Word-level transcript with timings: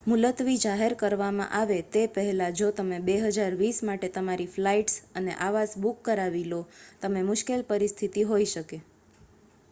મુલતવી 0.03 0.59
જાહેર 0.59 0.93
કરવામાં 0.99 1.51
આવે 1.55 1.75
તે 1.89 2.01
પહેલાં 2.13 2.55
જો 2.55 2.69
તમે 2.71 2.97
2020 3.09 3.81
માટે 3.83 4.09
તમારી 4.15 4.47
ફ્લાઇટ્સ 4.49 4.95
અને 5.15 5.35
આવાસ 5.39 5.75
બુક 5.79 6.01
કરાવી 6.03 6.43
લો, 6.47 6.61
તમે 7.01 7.23
મુશ્કેલ 7.23 7.65
પરિસ્થિતિ 7.67 8.25
હોઈ 8.25 8.47
શકે 8.47 8.81